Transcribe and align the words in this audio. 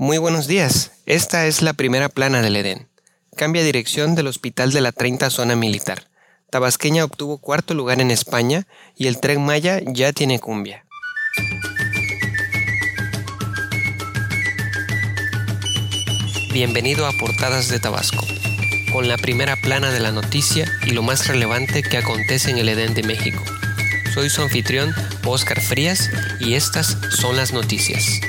Muy 0.00 0.18
buenos 0.18 0.46
días. 0.46 0.92
Esta 1.06 1.48
es 1.48 1.60
la 1.60 1.72
primera 1.72 2.08
plana 2.08 2.40
del 2.40 2.54
Edén. 2.54 2.86
Cambia 3.34 3.64
dirección 3.64 4.14
del 4.14 4.28
Hospital 4.28 4.72
de 4.72 4.80
la 4.80 4.92
30 4.92 5.28
Zona 5.28 5.56
Militar. 5.56 6.04
Tabasqueña 6.50 7.04
obtuvo 7.04 7.38
cuarto 7.38 7.74
lugar 7.74 8.00
en 8.00 8.12
España 8.12 8.68
y 8.94 9.08
el 9.08 9.18
tren 9.18 9.44
Maya 9.44 9.80
ya 9.84 10.12
tiene 10.12 10.38
cumbia. 10.38 10.84
Bienvenido 16.52 17.04
a 17.04 17.10
Portadas 17.18 17.68
de 17.68 17.80
Tabasco, 17.80 18.24
con 18.92 19.08
la 19.08 19.18
primera 19.18 19.56
plana 19.56 19.90
de 19.90 19.98
la 19.98 20.12
noticia 20.12 20.70
y 20.86 20.90
lo 20.90 21.02
más 21.02 21.26
relevante 21.26 21.82
que 21.82 21.96
acontece 21.96 22.52
en 22.52 22.58
el 22.58 22.68
Edén 22.68 22.94
de 22.94 23.02
México. 23.02 23.42
Soy 24.14 24.30
su 24.30 24.42
anfitrión, 24.42 24.94
Oscar 25.24 25.60
Frías, 25.60 26.08
y 26.38 26.54
estas 26.54 26.96
son 27.10 27.36
las 27.36 27.52
noticias. 27.52 28.20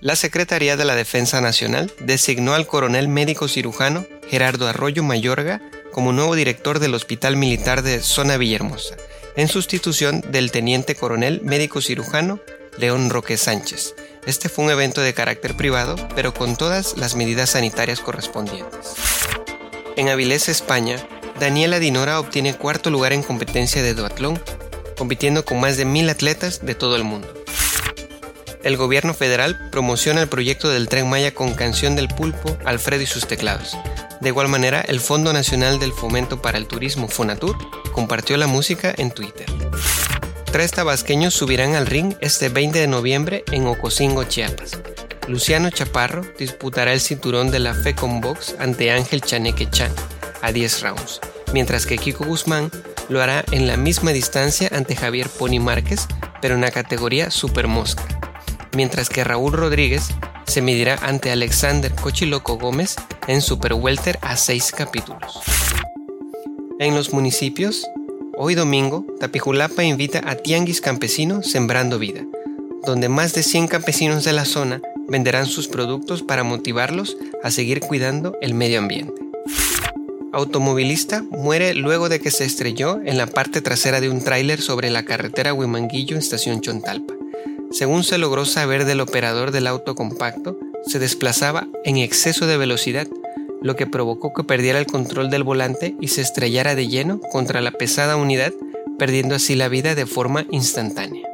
La 0.00 0.14
Secretaría 0.14 0.76
de 0.76 0.84
la 0.84 0.94
Defensa 0.94 1.40
Nacional 1.40 1.92
designó 1.98 2.54
al 2.54 2.68
coronel 2.68 3.08
médico 3.08 3.48
cirujano 3.48 4.06
Gerardo 4.28 4.68
Arroyo 4.68 5.02
Mayorga 5.02 5.60
como 5.90 6.12
nuevo 6.12 6.36
director 6.36 6.78
del 6.78 6.94
Hospital 6.94 7.36
Militar 7.36 7.82
de 7.82 7.98
Zona 8.00 8.36
Villahermosa, 8.36 8.94
en 9.34 9.48
sustitución 9.48 10.20
del 10.30 10.52
teniente 10.52 10.94
coronel 10.94 11.40
médico 11.42 11.80
cirujano 11.80 12.38
León 12.78 13.10
Roque 13.10 13.36
Sánchez. 13.36 13.96
Este 14.24 14.48
fue 14.48 14.66
un 14.66 14.70
evento 14.70 15.00
de 15.00 15.14
carácter 15.14 15.56
privado, 15.56 15.96
pero 16.14 16.32
con 16.32 16.56
todas 16.56 16.96
las 16.96 17.16
medidas 17.16 17.50
sanitarias 17.50 17.98
correspondientes. 17.98 18.94
En 19.96 20.10
Avilés, 20.10 20.48
España, 20.48 20.96
Daniela 21.40 21.80
Dinora 21.80 22.20
obtiene 22.20 22.54
cuarto 22.54 22.90
lugar 22.90 23.12
en 23.12 23.24
competencia 23.24 23.82
de 23.82 23.94
duatlón, 23.94 24.40
compitiendo 24.96 25.44
con 25.44 25.58
más 25.58 25.76
de 25.76 25.86
mil 25.86 26.08
atletas 26.08 26.64
de 26.64 26.76
todo 26.76 26.94
el 26.94 27.02
mundo 27.02 27.37
el 28.62 28.76
gobierno 28.76 29.14
federal 29.14 29.68
promociona 29.70 30.20
el 30.20 30.28
proyecto 30.28 30.68
del 30.68 30.88
tren 30.88 31.08
Maya 31.08 31.34
con 31.34 31.54
canción 31.54 31.96
del 31.96 32.08
pulpo 32.08 32.56
Alfredo 32.64 33.02
y 33.02 33.06
sus 33.06 33.26
teclados. 33.26 33.76
De 34.20 34.30
igual 34.30 34.48
manera, 34.48 34.80
el 34.80 35.00
Fondo 35.00 35.32
Nacional 35.32 35.78
del 35.78 35.92
Fomento 35.92 36.42
para 36.42 36.58
el 36.58 36.66
Turismo, 36.66 37.08
Fonatur, 37.08 37.56
compartió 37.92 38.36
la 38.36 38.46
música 38.48 38.92
en 38.96 39.10
Twitter. 39.12 39.46
Tres 40.50 40.72
tabasqueños 40.72 41.34
subirán 41.34 41.74
al 41.74 41.86
ring 41.86 42.14
este 42.20 42.48
20 42.48 42.78
de 42.78 42.88
noviembre 42.88 43.44
en 43.52 43.66
Ocosingo, 43.66 44.24
Chiapas. 44.24 44.78
Luciano 45.28 45.70
Chaparro 45.70 46.22
disputará 46.38 46.92
el 46.92 47.00
cinturón 47.00 47.50
de 47.50 47.58
la 47.58 47.74
FECOM 47.74 48.20
Box 48.20 48.56
ante 48.58 48.90
Ángel 48.90 49.20
Chaneque 49.20 49.68
Chan 49.70 49.92
a 50.40 50.52
10 50.52 50.82
rounds, 50.82 51.20
mientras 51.52 51.84
que 51.84 51.98
Kiko 51.98 52.24
Guzmán 52.24 52.70
lo 53.08 53.22
hará 53.22 53.44
en 53.52 53.66
la 53.66 53.76
misma 53.76 54.12
distancia 54.12 54.70
ante 54.72 54.96
Javier 54.96 55.28
Pony 55.28 55.60
Márquez, 55.60 56.06
pero 56.40 56.54
en 56.54 56.62
la 56.62 56.70
categoría 56.70 57.30
Super 57.30 57.68
Mosca 57.68 58.17
mientras 58.74 59.08
que 59.08 59.24
Raúl 59.24 59.52
Rodríguez 59.52 60.08
se 60.46 60.62
medirá 60.62 60.96
ante 61.02 61.30
Alexander 61.30 61.94
Cochiloco 61.94 62.56
Gómez 62.58 62.96
en 63.26 63.42
Super 63.42 63.74
Welter 63.74 64.18
a 64.22 64.36
seis 64.36 64.72
capítulos. 64.72 65.40
En 66.78 66.94
los 66.94 67.12
municipios, 67.12 67.86
hoy 68.36 68.54
domingo, 68.54 69.04
Tapijulapa 69.20 69.82
invita 69.84 70.22
a 70.26 70.36
Tianguis 70.36 70.80
Campesino 70.80 71.42
Sembrando 71.42 71.98
Vida, 71.98 72.24
donde 72.84 73.08
más 73.08 73.34
de 73.34 73.42
100 73.42 73.68
campesinos 73.68 74.24
de 74.24 74.32
la 74.32 74.44
zona 74.44 74.80
venderán 75.08 75.46
sus 75.46 75.68
productos 75.68 76.22
para 76.22 76.44
motivarlos 76.44 77.16
a 77.42 77.50
seguir 77.50 77.80
cuidando 77.80 78.36
el 78.40 78.54
medio 78.54 78.78
ambiente. 78.78 79.20
Automovilista 80.32 81.24
muere 81.30 81.74
luego 81.74 82.08
de 82.08 82.20
que 82.20 82.30
se 82.30 82.44
estrelló 82.44 83.00
en 83.04 83.18
la 83.18 83.26
parte 83.26 83.60
trasera 83.60 84.00
de 84.00 84.08
un 84.10 84.22
tráiler 84.22 84.60
sobre 84.60 84.90
la 84.90 85.04
carretera 85.04 85.52
Huimanguillo 85.54 86.16
estación 86.16 86.60
Chontalpa. 86.60 87.17
Según 87.70 88.02
se 88.02 88.18
logró 88.18 88.44
saber 88.44 88.84
del 88.84 89.00
operador 89.00 89.50
del 89.50 89.66
auto 89.66 89.94
compacto, 89.94 90.58
se 90.86 90.98
desplazaba 90.98 91.68
en 91.84 91.98
exceso 91.98 92.46
de 92.46 92.56
velocidad, 92.56 93.06
lo 93.60 93.76
que 93.76 93.86
provocó 93.86 94.32
que 94.32 94.44
perdiera 94.44 94.78
el 94.78 94.86
control 94.86 95.30
del 95.30 95.42
volante 95.42 95.94
y 96.00 96.08
se 96.08 96.22
estrellara 96.22 96.74
de 96.74 96.88
lleno 96.88 97.20
contra 97.20 97.60
la 97.60 97.72
pesada 97.72 98.16
unidad, 98.16 98.52
perdiendo 98.98 99.34
así 99.34 99.54
la 99.54 99.68
vida 99.68 99.94
de 99.94 100.06
forma 100.06 100.46
instantánea. 100.50 101.28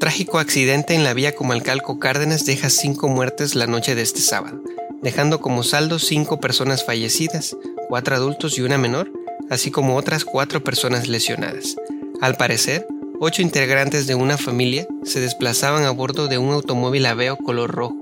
Trágico 0.00 0.40
accidente 0.40 0.94
en 0.94 1.04
la 1.04 1.14
vía 1.14 1.34
Comalcalco 1.36 2.00
Cárdenas 2.00 2.44
deja 2.44 2.70
cinco 2.70 3.08
muertes 3.08 3.54
la 3.54 3.68
noche 3.68 3.94
de 3.94 4.02
este 4.02 4.20
sábado, 4.20 4.60
dejando 5.00 5.40
como 5.40 5.62
saldo 5.62 6.00
cinco 6.00 6.40
personas 6.40 6.84
fallecidas, 6.84 7.56
cuatro 7.88 8.16
adultos 8.16 8.58
y 8.58 8.62
una 8.62 8.78
menor, 8.78 9.12
así 9.50 9.70
como 9.70 9.96
otras 9.96 10.24
cuatro 10.24 10.64
personas 10.64 11.06
lesionadas. 11.06 11.76
Al 12.20 12.34
parecer, 12.34 12.86
Ocho 13.24 13.40
integrantes 13.40 14.08
de 14.08 14.16
una 14.16 14.36
familia 14.36 14.88
se 15.04 15.20
desplazaban 15.20 15.84
a 15.84 15.90
bordo 15.92 16.26
de 16.26 16.38
un 16.38 16.52
automóvil 16.52 17.06
Aveo 17.06 17.36
color 17.36 17.70
rojo, 17.70 17.94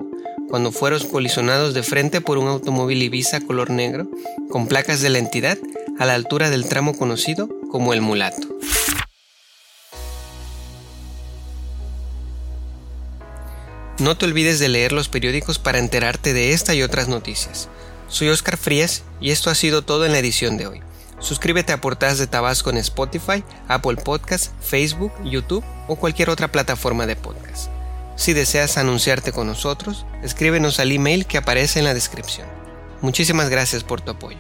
cuando 0.49 0.73
fueron 0.73 1.07
colisionados 1.09 1.75
de 1.75 1.83
frente 1.83 2.23
por 2.23 2.39
un 2.39 2.49
automóvil 2.49 3.03
Ibiza 3.03 3.43
color 3.43 3.69
negro, 3.69 4.09
con 4.49 4.67
placas 4.67 5.03
de 5.03 5.11
la 5.11 5.19
entidad 5.19 5.59
a 5.99 6.07
la 6.07 6.15
altura 6.15 6.49
del 6.49 6.67
tramo 6.67 6.97
conocido 6.97 7.51
como 7.71 7.93
el 7.93 8.01
Mulato. 8.01 8.49
No 13.99 14.17
te 14.17 14.25
olvides 14.25 14.59
de 14.59 14.71
leer 14.71 14.93
los 14.93 15.11
periódicos 15.11 15.59
para 15.59 15.81
enterarte 15.81 16.33
de 16.33 16.55
esta 16.55 16.75
y 16.75 16.83
otras 16.83 17.09
noticias. 17.09 17.69
Soy 18.09 18.31
Oscar 18.31 18.57
Frías 18.57 19.03
y 19.21 19.33
esto 19.33 19.51
ha 19.51 19.55
sido 19.55 19.83
todo 19.83 20.07
en 20.07 20.13
la 20.13 20.19
edición 20.19 20.57
de 20.57 20.67
hoy. 20.67 20.81
Suscríbete 21.21 21.73
a 21.73 21.81
Portadas 21.81 22.19
de 22.19 22.27
Tabasco 22.27 22.71
en 22.71 22.79
Spotify, 22.79 23.45
Apple 23.69 23.97
Podcast, 23.97 24.53
Facebook, 24.61 25.13
YouTube 25.25 25.65
o 25.87 25.97
cualquier 25.97 26.31
otra 26.31 26.49
plataforma 26.49 27.07
de 27.07 27.17
podcast. 27.17 27.71
Si 28.17 28.33
deseas 28.33 28.77
anunciarte 28.77 29.33
con 29.33 29.47
nosotros, 29.47 30.05
escríbenos 30.23 30.81
al 30.81 30.93
email 30.93 31.27
que 31.27 31.39
aparece 31.39 31.79
en 31.79 31.85
la 31.85 31.95
descripción. 31.95 32.49
Muchísimas 33.01 33.49
gracias 33.49 33.85
por 33.85 34.01
tu 34.01 34.11
apoyo. 34.11 34.39